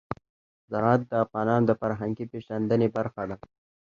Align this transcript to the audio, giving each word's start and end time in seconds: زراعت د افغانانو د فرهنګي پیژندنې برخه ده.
زراعت 0.71 1.01
د 1.11 1.13
افغانانو 1.25 1.67
د 1.67 1.71
فرهنګي 1.81 2.25
پیژندنې 2.31 2.87
برخه 2.95 3.23
ده. 3.29 3.37